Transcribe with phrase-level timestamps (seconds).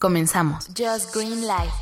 [0.00, 0.66] Comenzamos.
[0.68, 1.74] Just Green Life.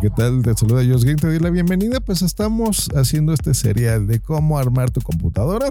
[0.00, 0.42] ¿Qué tal?
[0.42, 2.00] Te saluda Just Green, te doy la bienvenida.
[2.00, 5.68] Pues estamos haciendo este serial de cómo armar tu computadora,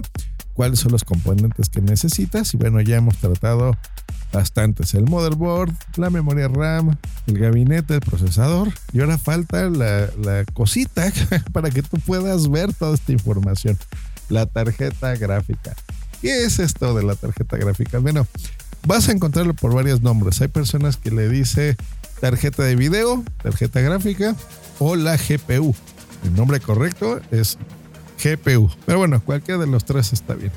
[0.54, 3.76] cuáles son los componentes que necesitas y bueno, ya hemos tratado
[4.32, 4.94] bastantes.
[4.94, 6.96] El motherboard, la memoria RAM,
[7.26, 11.12] el gabinete, el procesador y ahora falta la, la cosita
[11.52, 13.76] para que tú puedas ver toda esta información,
[14.30, 15.76] la tarjeta gráfica.
[16.22, 17.98] ¿Qué es esto de la tarjeta gráfica?
[17.98, 18.26] Bueno,
[18.86, 20.40] vas a encontrarlo por varios nombres.
[20.40, 21.76] Hay personas que le dice
[22.20, 24.36] tarjeta de video, tarjeta gráfica
[24.78, 25.74] o la GPU.
[26.24, 27.58] El nombre correcto es
[28.22, 28.70] GPU.
[28.86, 30.52] Pero bueno, cualquiera de los tres está bien.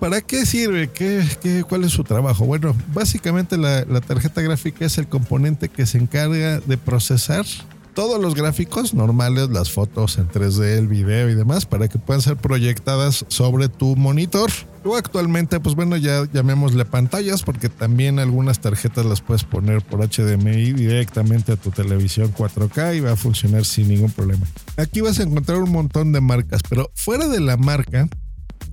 [0.00, 0.88] ¿Para qué sirve?
[0.88, 2.44] ¿Qué, qué, cuál es su trabajo?
[2.44, 7.46] Bueno, básicamente la, la tarjeta gráfica es el componente que se encarga de procesar
[7.96, 12.20] todos los gráficos normales, las fotos en 3D, el video y demás, para que puedan
[12.20, 14.50] ser proyectadas sobre tu monitor.
[14.84, 20.06] O actualmente, pues bueno, ya llamémosle pantallas, porque también algunas tarjetas las puedes poner por
[20.06, 24.46] HDMI directamente a tu televisión 4K y va a funcionar sin ningún problema.
[24.76, 28.10] Aquí vas a encontrar un montón de marcas, pero fuera de la marca,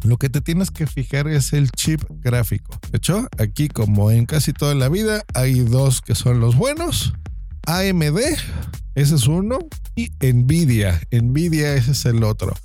[0.04, 2.78] lo que te tienes que fijar es el chip gráfico.
[2.92, 7.14] De hecho, aquí como en casi toda la vida, hay dos que son los buenos.
[7.66, 8.20] AMD
[8.96, 9.60] ese es uno.
[9.96, 11.02] Y Nvidia.
[11.12, 12.56] Nvidia, ese es el otro.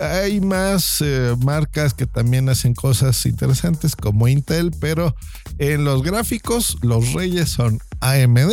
[0.00, 5.14] Hay más eh, marcas que también hacen cosas interesantes como Intel, pero
[5.58, 8.52] en los gráficos los reyes son AMD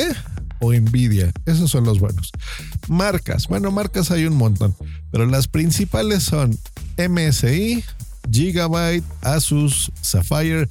[0.59, 1.31] o Nvidia.
[1.45, 2.31] Esos son los buenos.
[2.87, 3.47] Marcas.
[3.47, 4.75] Bueno, marcas hay un montón,
[5.11, 6.57] pero las principales son
[6.97, 7.83] MSI,
[8.29, 10.67] Gigabyte, Asus, Sapphire.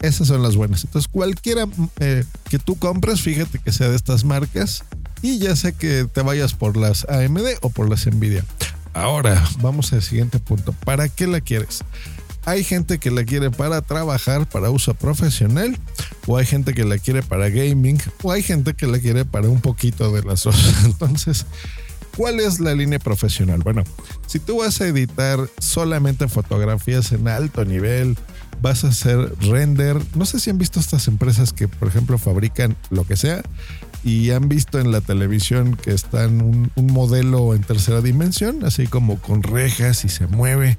[0.00, 0.84] Esas son las buenas.
[0.84, 1.66] Entonces, cualquiera
[1.98, 4.84] eh, que tú compres, fíjate que sea de estas marcas
[5.22, 8.44] y ya sé que te vayas por las AMD o por las Nvidia.
[8.94, 10.72] Ahora, vamos al siguiente punto.
[10.84, 11.84] ¿Para qué la quieres?
[12.46, 15.78] Hay gente que la quiere para trabajar, para uso profesional,
[16.26, 19.48] o hay gente que la quiere para gaming, o hay gente que la quiere para
[19.48, 20.56] un poquito de las dos.
[20.84, 21.44] Entonces,
[22.16, 23.60] ¿cuál es la línea profesional?
[23.62, 23.84] Bueno,
[24.26, 28.16] si tú vas a editar solamente fotografías en alto nivel,
[28.60, 29.96] vas a hacer render.
[30.14, 33.42] No sé si han visto estas empresas que, por ejemplo, fabrican lo que sea
[34.02, 38.86] y han visto en la televisión que están un, un modelo en tercera dimensión, así
[38.86, 40.78] como con rejas y se mueve,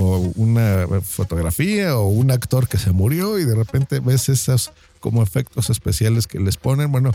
[0.00, 5.24] o una fotografía o un actor que se murió y de repente ves esos como
[5.24, 6.92] efectos especiales que les ponen.
[6.92, 7.10] Bueno,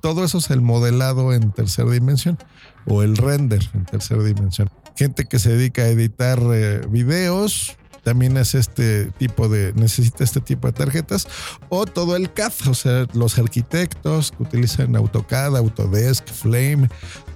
[0.00, 2.38] todo eso es el modelado en tercera dimensión
[2.86, 4.70] o el render en tercera dimensión.
[4.94, 10.40] Gente que se dedica a editar eh, videos, también es este tipo de, necesita este
[10.40, 11.28] tipo de tarjetas,
[11.68, 16.88] o todo el CAD, o sea, los arquitectos que utilizan AutoCAD, Autodesk, Flame,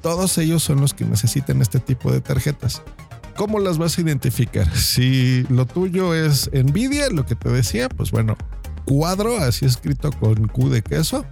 [0.03, 2.83] todos ellos son los que necesitan este tipo de tarjetas.
[3.37, 4.69] ¿Cómo las vas a identificar?
[4.77, 8.37] Si lo tuyo es Nvidia, lo que te decía, pues bueno,
[8.85, 11.25] cuadro, así escrito con Q de queso.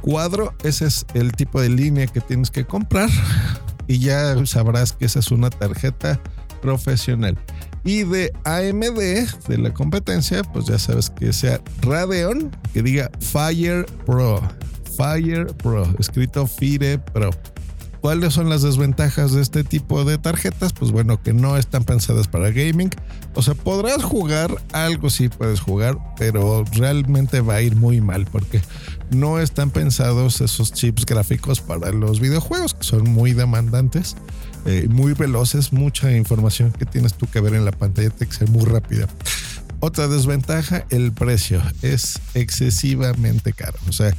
[0.00, 3.10] Cuadro, ese es el tipo de línea que tienes que comprar
[3.86, 6.20] y ya sabrás que esa es una tarjeta
[6.62, 7.36] profesional.
[7.86, 13.86] Y de AMD, de la competencia, pues ya sabes que sea Radeon, que diga Fire
[14.04, 14.42] Pro.
[14.96, 17.30] Fire Pro, escrito Fire Pro.
[18.00, 20.72] ¿Cuáles son las desventajas de este tipo de tarjetas?
[20.72, 22.90] Pues bueno, que no están pensadas para gaming.
[23.34, 28.26] O sea, podrás jugar, algo sí puedes jugar, pero realmente va a ir muy mal
[28.26, 28.60] porque
[29.10, 34.16] no están pensados esos chips gráficos para los videojuegos, que son muy demandantes.
[34.66, 38.38] Eh, muy veloces, mucha información que tienes tú que ver en la pantalla tiene que
[38.38, 39.06] ser muy rápida.
[39.80, 43.78] Otra desventaja, el precio es excesivamente caro.
[43.88, 44.12] O sea,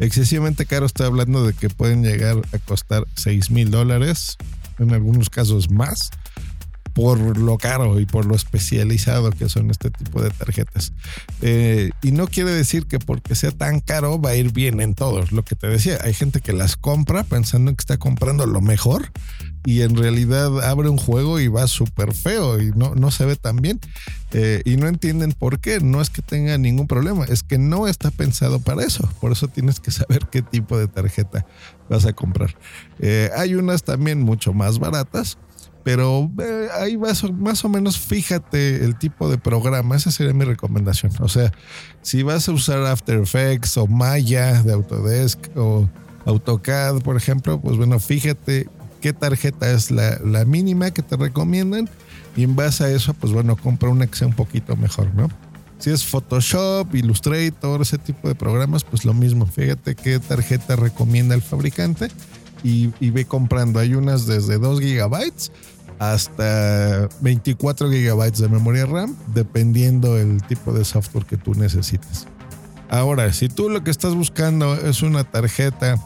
[0.00, 4.38] excesivamente caro, estoy hablando de que pueden llegar a costar 6 mil dólares,
[4.78, 6.10] en algunos casos más
[6.92, 10.92] por lo caro y por lo especializado que son este tipo de tarjetas.
[11.40, 14.94] Eh, y no quiere decir que porque sea tan caro va a ir bien en
[14.94, 15.32] todos.
[15.32, 19.10] Lo que te decía, hay gente que las compra pensando que está comprando lo mejor
[19.64, 23.36] y en realidad abre un juego y va súper feo y no, no se ve
[23.36, 23.80] tan bien.
[24.32, 25.80] Eh, y no entienden por qué.
[25.80, 29.08] No es que tenga ningún problema, es que no está pensado para eso.
[29.20, 31.46] Por eso tienes que saber qué tipo de tarjeta
[31.88, 32.56] vas a comprar.
[32.98, 35.38] Eh, hay unas también mucho más baratas
[35.84, 39.96] pero eh, ahí vas, más o menos fíjate el tipo de programa.
[39.96, 41.12] Esa sería mi recomendación.
[41.20, 41.52] O sea,
[42.02, 45.88] si vas a usar After Effects o Maya de Autodesk o
[46.24, 48.68] AutoCAD, por ejemplo, pues bueno, fíjate
[49.02, 51.90] qué tarjeta es la, mínima que te recomiendan
[52.34, 55.28] y en base a eso, pues bueno, compra una que sea un poquito mejor, ¿no?
[55.78, 59.46] Si es Photoshop, Illustrator, ese tipo de programas, pues lo mismo.
[59.46, 62.08] Fíjate qué tarjeta recomienda el fabricante
[62.62, 63.80] y, y ve comprando.
[63.80, 65.50] Hay unas desde 2 gigabytes
[65.98, 72.28] hasta 24 gigabytes de memoria RAM, dependiendo el tipo de software que tú necesites.
[72.88, 75.96] Ahora, si tú lo que estás buscando es una tarjeta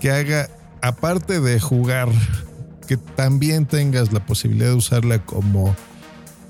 [0.00, 0.50] que haga,
[0.84, 2.10] aparte de jugar,
[2.86, 5.74] que también tengas la posibilidad de usarla como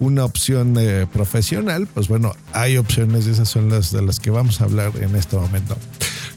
[0.00, 4.30] una opción eh, profesional, pues bueno, hay opciones y esas son las de las que
[4.30, 5.76] vamos a hablar en este momento.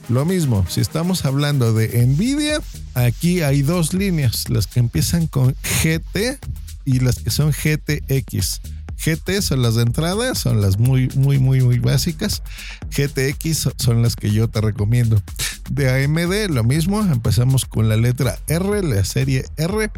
[0.09, 2.61] Lo mismo, si estamos hablando de Nvidia,
[2.93, 6.39] aquí hay dos líneas, las que empiezan con GT
[6.85, 8.61] y las que son GTX.
[9.03, 12.43] GT son las de entrada, son las muy, muy, muy, muy básicas.
[12.89, 15.21] GTX son las que yo te recomiendo.
[15.69, 19.91] De AMD, lo mismo, empezamos con la letra R, la serie R,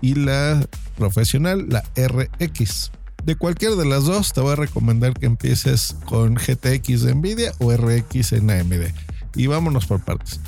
[0.00, 0.66] y la
[0.96, 2.90] profesional, la RX.
[3.24, 7.52] De cualquiera de las dos, te voy a recomendar que empieces con GTX de Nvidia
[7.58, 8.92] o RX en AMD.
[9.36, 10.40] Y vámonos por partes.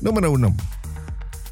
[0.00, 0.54] Número uno.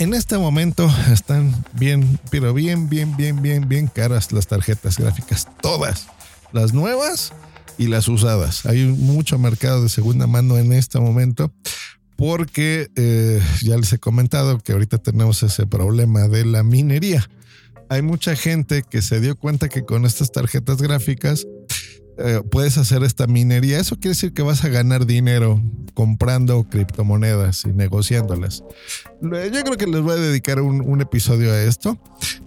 [0.05, 5.49] En este momento están bien, pero bien, bien, bien, bien, bien caras las tarjetas gráficas.
[5.63, 6.09] Todas.
[6.53, 7.33] Las nuevas
[7.79, 8.67] y las usadas.
[8.67, 11.55] Hay mucho mercado de segunda mano en este momento
[12.17, 17.27] porque eh, ya les he comentado que ahorita tenemos ese problema de la minería.
[17.89, 21.47] Hay mucha gente que se dio cuenta que con estas tarjetas gráficas
[22.19, 23.81] eh, puedes hacer esta minería.
[23.81, 25.63] Eso quiere decir que vas a ganar dinero
[25.95, 28.65] comprando criptomonedas y negociándolas.
[29.23, 31.99] Yo creo que les voy a dedicar un, episodio a esto.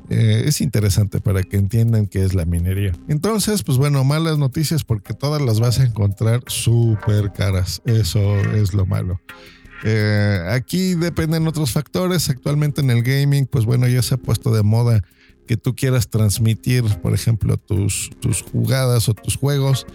[0.10, 2.94] Eh, es interesante para que entiendan qué es la minería.
[3.08, 7.82] Entonces, pues bueno, malas noticias porque todas las vas a encontrar súper caras.
[7.86, 9.20] Eso es lo malo.
[9.84, 12.30] Eh, aquí dependen otros factores.
[12.30, 15.04] Actualmente en el gaming, pues bueno, ya se ha puesto de moda
[15.48, 19.88] que tú quieras transmitir, por ejemplo, tus, tus jugadas o tus juegos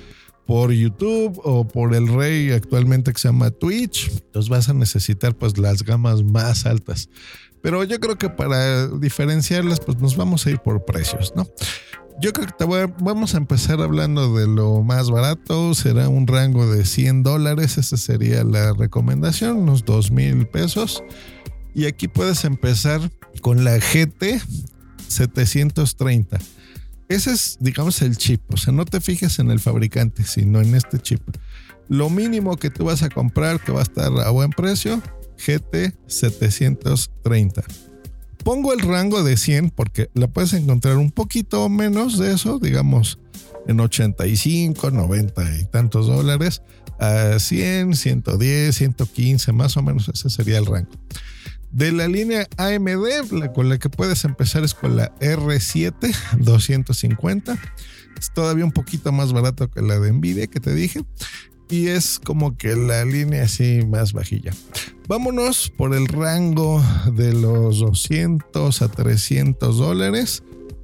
[0.52, 5.34] por YouTube o por el rey actualmente que se llama Twitch, entonces vas a necesitar
[5.34, 7.08] pues las gamas más altas.
[7.62, 11.48] Pero yo creo que para diferenciarlas pues nos vamos a ir por precios, ¿no?
[12.20, 16.26] Yo creo que te voy vamos a empezar hablando de lo más barato, será un
[16.26, 21.02] rango de 100 dólares, esa sería la recomendación, unos 2 mil pesos.
[21.74, 23.00] Y aquí puedes empezar
[23.40, 24.38] con la GT
[25.08, 26.38] 730.
[27.08, 28.42] Ese es, digamos, el chip.
[28.52, 31.20] O sea, no te fijes en el fabricante, sino en este chip.
[31.88, 35.02] Lo mínimo que tú vas a comprar, que va a estar a buen precio,
[35.36, 37.62] GT 730.
[38.44, 43.18] Pongo el rango de 100 porque la puedes encontrar un poquito menos de eso, digamos,
[43.66, 46.62] en 85, 90 y tantos dólares,
[46.98, 50.90] a 100, 110, 115, más o menos ese sería el rango.
[51.72, 57.58] De la línea AMD, la con la que puedes empezar es con la R7 250.
[58.18, 61.02] Es todavía un poquito más barato que la de Nvidia que te dije.
[61.70, 64.52] Y es como que la línea así más bajilla.
[65.08, 66.84] Vámonos por el rango
[67.14, 70.42] de los 200 a 300 dólares.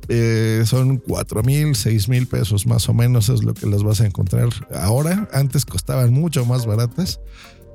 [0.08, 4.00] Eh, son 4 mil, 6 mil pesos más o menos es lo que las vas
[4.00, 5.28] a encontrar ahora.
[5.34, 7.20] Antes costaban mucho más baratas.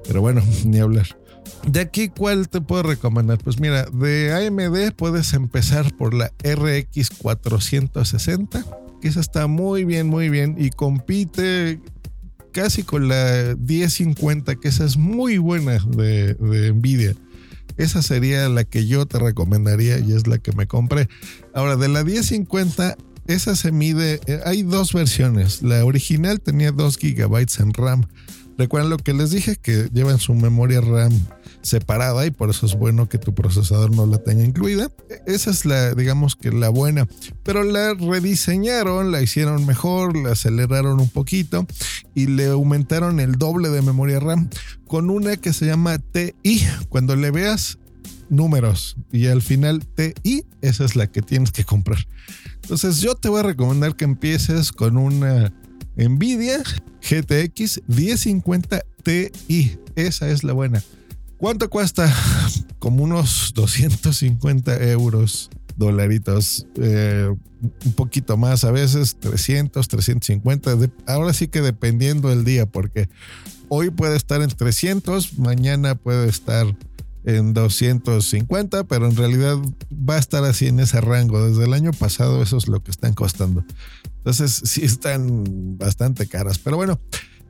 [0.08, 1.23] Pero bueno, ni hablar.
[1.68, 3.38] De aquí, ¿cuál te puedo recomendar?
[3.38, 8.66] Pues mira, de AMD puedes empezar por la RX 460,
[9.02, 11.80] que esa está muy bien, muy bien y compite
[12.52, 16.36] casi con la 1050, que esa es muy buena de,
[16.74, 17.16] Nvidia.
[17.78, 21.10] Esa sería la que yo te recomendaría y es la que me compré.
[21.56, 22.96] Ahora, de la 1050,
[23.26, 25.64] esa se mide, eh, hay dos versiones.
[25.64, 28.06] La original tenía 2 GB en RAM
[28.58, 31.12] Recuerden lo que les dije, que llevan su memoria RAM
[31.62, 34.92] separada y por eso es bueno que tu procesador no la tenga incluida.
[35.26, 37.08] Esa es la, digamos que la buena.
[37.44, 41.66] Pero la rediseñaron, la hicieron mejor, la aceleraron un poquito
[42.14, 44.50] y le aumentaron el doble de memoria RAM
[44.88, 46.64] con una que se llama TI.
[46.90, 47.80] Cuando le veas
[48.30, 52.06] números y al final TI, esa es la que tienes que comprar.
[52.62, 55.54] Entonces yo te voy a recomendar que empieces con una
[55.96, 56.64] Nvidia
[57.02, 59.78] GTX 1050 Ti.
[59.96, 60.82] Esa es la buena.
[61.38, 62.14] ¿Cuánto cuesta?
[62.80, 66.66] Como unos 250 euros, dolaritos.
[66.78, 67.34] Eh,
[67.86, 70.78] un poquito más, a veces 300, 350.
[71.08, 73.10] ahora sí que dependiendo del día, porque
[73.70, 76.66] hoy puede estar en 300, mañana puede estar
[77.26, 79.58] en 250, pero en realidad
[79.92, 81.46] va a estar así en ese rango.
[81.48, 83.64] Desde el año pasado eso es lo que están costando.
[84.18, 86.60] Entonces sí están bastante caras.
[86.60, 87.00] Pero bueno,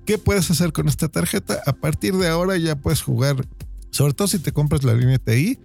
[0.06, 1.62] ¿qué puedes hacer con esta tarjeta?
[1.65, 3.46] A partir de ahora ya puedes jugar,
[3.92, 5.60] sobre todo si te compras la línea TI,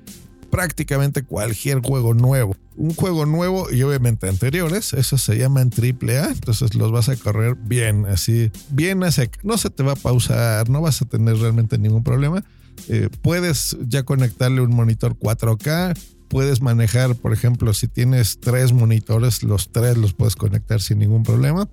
[0.50, 2.56] prácticamente cualquier juego nuevo.
[2.76, 7.56] Un juego nuevo y obviamente anteriores, eso se llaman AAA, entonces los vas a correr
[7.56, 9.00] bien, así, bien
[9.42, 12.44] No se te va a pausar, no vas a tener realmente ningún problema
[12.88, 15.98] eh, puedes ya conectarle un monitor 4K.
[16.28, 21.22] Puedes manejar, por ejemplo, si tienes tres monitores, los tres los puedes conectar sin ningún
[21.22, 21.68] problema.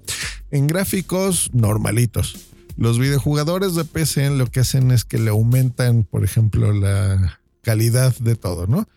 [0.50, 2.54] En gráficos normalitos.
[2.78, 8.16] Los videojugadores de PC lo que hacen es que le aumentan, por ejemplo, la calidad
[8.20, 8.88] de todo, ¿no?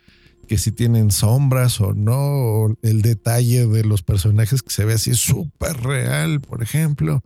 [0.46, 5.14] Que si tienen sombras o no, el detalle de los personajes que se ve así
[5.14, 7.22] súper real, por ejemplo,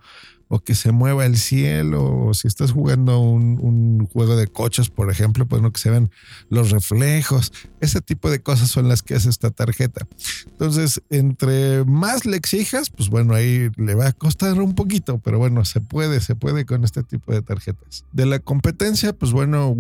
[0.54, 5.10] o que se mueva el cielo, o si estás jugando un, juego de coches, por
[5.10, 6.10] ejemplo, pues no que se ven
[6.50, 10.06] los reflejos, ese tipo de cosas son las que hace esta tarjeta.
[10.50, 15.38] Entonces, entre más le exijas, pues bueno, ahí le va a costar un poquito, pero
[15.38, 18.04] bueno, se puede, se puede con este tipo de tarjetas.
[18.12, 19.74] De la competencia, pues bueno,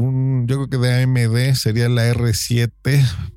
[0.46, 2.72] yo creo que de AMD sería la R7,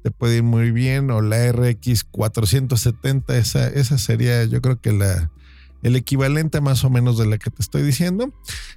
[0.04, 4.94] te puede ir muy bien, o la RX 470, esa, esa sería yo creo que
[4.94, 5.32] la
[5.86, 8.34] el equivalente más o menos de la que te estoy diciendo.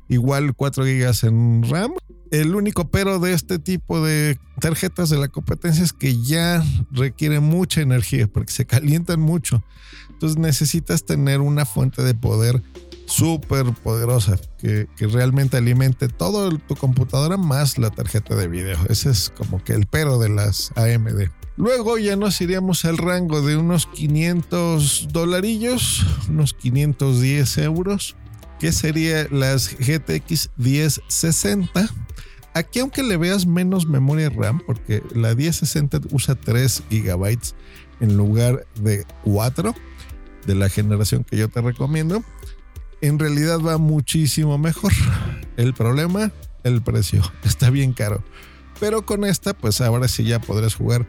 [0.09, 1.93] Igual 4 GB en RAM.
[2.31, 7.41] El único pero de este tipo de tarjetas de la competencia es que ya requiere
[7.41, 9.65] mucha energía porque se calientan mucho.
[10.11, 12.63] Entonces necesitas tener una fuente de poder
[13.07, 18.77] súper poderosa que, realmente alimente todo tu computadora más la tarjeta de video.
[18.91, 21.38] Ese es como que el pero de las AMD.
[21.59, 28.15] Luego ya nos iríamos al rango de unos 500 dolarillos, unos 510 euros,
[28.61, 31.93] que sería las GTX 1060.
[32.55, 37.39] Aquí aunque le veas menos memoria RAM, porque la 1060 usa 3 GB
[37.99, 39.75] en lugar de 4
[40.47, 42.23] de la generación que yo te recomiendo,
[43.01, 44.93] en realidad va muchísimo mejor.
[45.57, 46.31] El problema,
[46.63, 48.23] el precio, está bien caro.
[48.79, 51.05] Pero con esta, pues ahora sí ya podrás jugar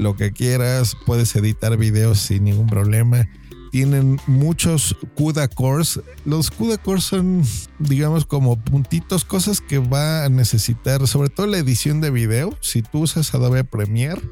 [0.00, 3.28] lo que quieras, puedes editar videos sin ningún problema.
[3.70, 6.00] Tienen muchos CUDA cores.
[6.24, 7.42] Los CUDA cores son,
[7.78, 12.56] digamos, como puntitos, cosas que va a necesitar, sobre todo la edición de video.
[12.60, 14.22] Si tú usas Adobe Premiere,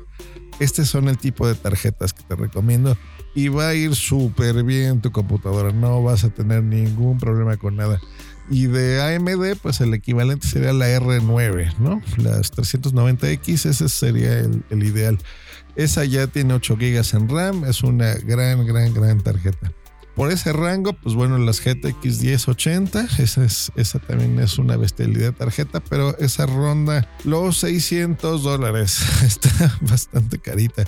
[0.58, 2.96] este son el tipo de tarjetas que te recomiendo
[3.34, 5.70] y va a ir súper bien tu computadora.
[5.70, 8.00] No vas a tener ningún problema con nada.
[8.50, 12.00] Y de AMD, pues el equivalente sería la R9, ¿no?
[12.16, 15.18] Las 390X, ese sería el, el ideal.
[15.78, 19.72] Esa ya tiene 8 GB en RAM, es una gran, gran, gran tarjeta.
[20.16, 25.34] Por ese rango, pues bueno, las GTX 1080, esa, es, esa también es una bestialidad
[25.34, 29.00] tarjeta, pero esa ronda los 600 dólares.
[29.22, 30.82] Está bastante carita.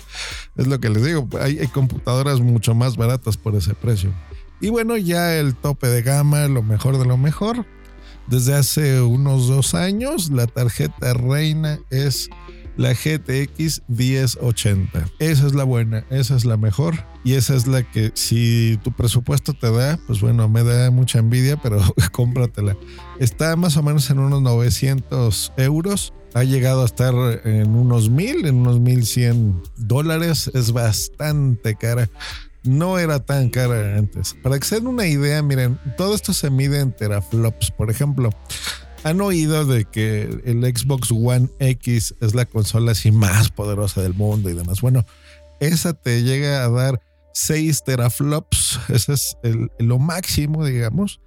[0.56, 4.12] Es lo que les digo, hay, hay computadoras mucho más baratas por ese precio.
[4.60, 7.64] Y bueno, ya el tope de gama, lo mejor de lo mejor.
[8.26, 12.28] Desde hace unos dos años, la tarjeta reina es
[12.76, 15.06] la GTX 1080.
[15.18, 18.92] Esa es la buena, esa es la mejor y esa es la que si tu
[18.92, 21.80] presupuesto te da, pues bueno, me da mucha envidia, pero
[22.12, 22.76] cómpratela.
[23.18, 26.12] Está más o menos en unos 900 euros.
[26.32, 30.50] Ha llegado a estar en unos 1000, en unos 1100 dólares.
[30.54, 32.08] Es bastante cara
[32.62, 34.34] no era tan cara antes.
[34.42, 37.70] Para que se den una idea, miren, todo esto se mide en teraflops.
[37.70, 38.30] Por ejemplo,
[39.02, 44.14] han oído de que el Xbox One X es la consola así más poderosa del
[44.14, 44.80] mundo y demás.
[44.80, 45.04] Bueno,
[45.60, 47.00] esa te llega a dar
[47.32, 49.36] 6 teraflops, ese es
[49.78, 51.20] lo máximo, digamos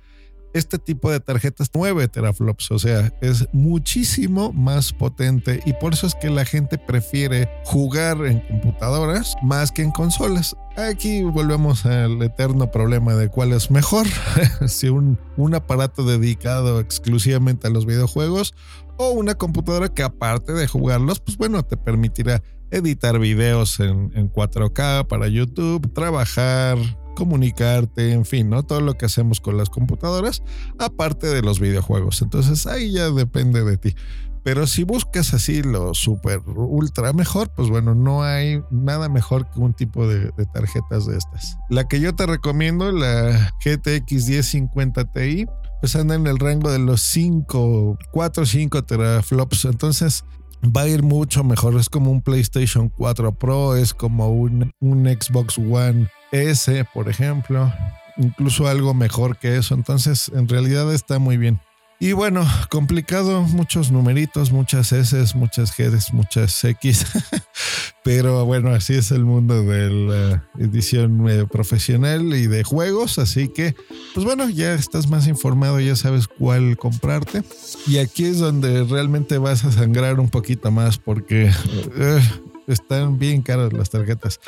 [0.54, 6.08] este tipo de tarjetas 9 teraflops, o sea, es muchísimo más potente y por eso
[6.08, 10.56] es que la gente prefiere jugar en computadoras más que en consolas.
[10.78, 14.08] Aquí volvemos al eterno problema de cuál es mejor,
[14.68, 18.54] si un, un aparato dedicado exclusivamente a los videojuegos
[18.98, 24.32] o una computadora que aparte de jugarlos, pues bueno, te permitirá editar videos en, en
[24.32, 26.78] 4K para YouTube, trabajar,
[27.14, 28.64] comunicarte, en fin, ¿no?
[28.64, 30.44] Todo lo que hacemos con las computadoras,
[30.80, 32.22] aparte de los videojuegos.
[32.22, 33.96] Entonces ahí ya depende de ti.
[34.44, 39.60] Pero si buscas así lo super ultra mejor, pues bueno, no hay nada mejor que
[39.60, 41.58] un tipo de, tarjetas de estas.
[41.70, 45.46] La que yo te recomiendo, la GTX 1050 Ti,
[45.80, 49.64] pues anda en el rango de los 5, 4 5 teraflops.
[49.64, 50.26] Entonces
[50.64, 51.80] va a ir mucho mejor.
[51.80, 57.72] Es como un PlayStation 4 Pro, es como un, un Xbox One S, por ejemplo,
[58.18, 59.76] incluso algo mejor que eso.
[59.76, 61.60] Entonces, en realidad está muy bien.
[62.00, 67.06] Y bueno, complicado, muchos numeritos, muchas S, muchas Gs, muchas X.
[68.04, 73.20] Pero bueno, así es el mundo de la edición eh, profesional y de juegos.
[73.20, 73.76] Así que,
[74.14, 77.44] pues bueno, ya estás más informado, ya sabes cuál comprarte.
[77.88, 81.52] Y aquí es donde realmente vas a sangrar un poquito más porque
[81.96, 82.22] eh,
[82.68, 84.42] están bien caras las tarjetas.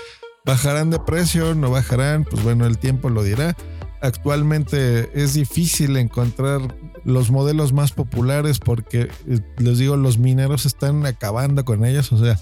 [0.46, 1.56] ¿Bajarán de precio?
[1.56, 2.24] ¿No bajarán?
[2.24, 3.58] Pues bueno, el tiempo lo dirá.
[4.02, 6.62] Actualmente es difícil encontrar
[7.04, 12.12] los modelos más populares porque, eh, les digo, los mineros están acabando con ellos.
[12.12, 12.40] O sea,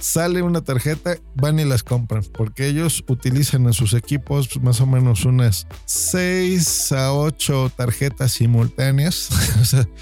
[0.00, 4.86] sale una tarjeta, van y las compran, porque ellos utilizan en sus equipos más o
[4.86, 9.28] menos unas 6 a 8 tarjetas simultáneas,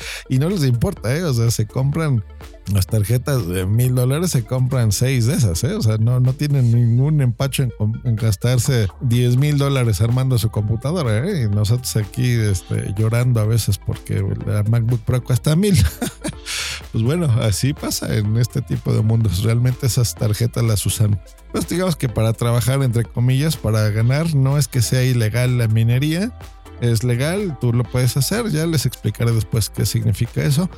[0.28, 1.24] y no les importa, ¿eh?
[1.24, 2.24] o sea, se compran
[2.72, 5.74] las tarjetas de mil dólares se compran seis de esas, ¿eh?
[5.74, 7.64] O sea, no, no tienen ningún empacho
[8.04, 11.42] en, gastarse 10 mil dólares armando su computadora, ¿eh?
[11.42, 15.76] Y nosotros aquí este, llorando a veces porque la MacBook Pro cuesta mil.
[16.92, 19.42] pues bueno, así pasa en este tipo de mundos.
[19.42, 21.20] Realmente esas tarjetas las usan.
[21.52, 25.68] Pues digamos que para trabajar, entre comillas, para ganar, no es que sea ilegal la
[25.68, 26.32] minería.
[26.80, 30.68] Es legal, tú lo puedes hacer, ya les explicaré después qué significa eso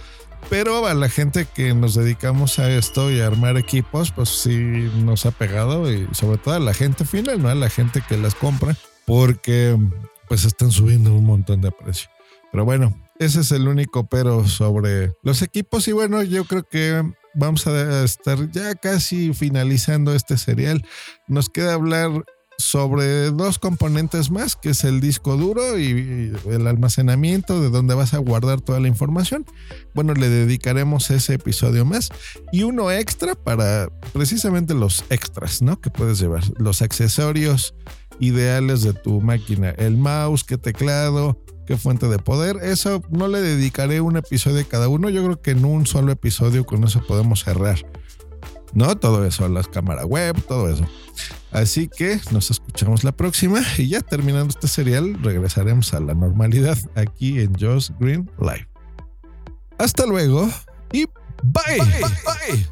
[0.48, 4.56] pero a la gente que nos dedicamos a esto y a armar equipos, pues sí
[4.96, 7.48] nos ha pegado y sobre todo a la gente final, ¿no?
[7.48, 9.76] A la gente que las compra, porque
[10.28, 12.08] pues están subiendo un montón de precio.
[12.52, 17.02] Pero bueno, ese es el único pero sobre los equipos y bueno, yo creo que
[17.34, 20.84] vamos a estar ya casi finalizando este serial.
[21.26, 22.24] Nos queda hablar
[22.58, 28.14] sobre dos componentes más, que es el disco duro y el almacenamiento de donde vas
[28.14, 29.44] a guardar toda la información.
[29.94, 32.10] Bueno, le dedicaremos ese episodio más
[32.52, 35.80] y uno extra para precisamente los extras, ¿no?
[35.80, 37.74] Que puedes llevar, los accesorios
[38.20, 42.56] ideales de tu máquina, el mouse, qué teclado, qué fuente de poder.
[42.62, 46.12] Eso no le dedicaré un episodio a cada uno, yo creo que en un solo
[46.12, 47.78] episodio con eso podemos cerrar.
[48.72, 48.96] ¿No?
[48.96, 50.86] Todo eso, las cámaras web, todo eso.
[51.56, 56.76] Así que nos escuchamos la próxima y ya terminando este serial regresaremos a la normalidad
[56.94, 58.68] aquí en Josh Green Live.
[59.78, 60.50] Hasta luego
[60.92, 61.06] y
[61.42, 61.78] bye.
[61.78, 62.66] bye, bye.